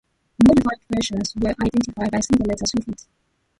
Modified 0.43 0.79
versions 0.89 1.35
were 1.35 1.51
identified 1.63 2.09
by 2.09 2.17
a 2.17 2.23
single 2.23 2.47
letter 2.47 2.65
suffix. 2.65 3.07